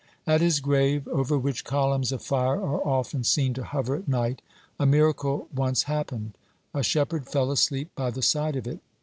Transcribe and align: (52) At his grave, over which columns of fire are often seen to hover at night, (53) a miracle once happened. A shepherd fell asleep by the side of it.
(52) 0.25 0.31
At 0.31 0.41
his 0.41 0.59
grave, 0.61 1.07
over 1.09 1.37
which 1.37 1.63
columns 1.63 2.11
of 2.11 2.23
fire 2.23 2.59
are 2.59 2.83
often 2.83 3.23
seen 3.23 3.53
to 3.53 3.63
hover 3.63 3.95
at 3.95 4.07
night, 4.07 4.41
(53) 4.79 4.83
a 4.83 4.85
miracle 4.87 5.47
once 5.53 5.83
happened. 5.83 6.35
A 6.73 6.81
shepherd 6.81 7.27
fell 7.27 7.51
asleep 7.51 7.91
by 7.95 8.09
the 8.09 8.23
side 8.23 8.55
of 8.55 8.65
it. 8.65 8.79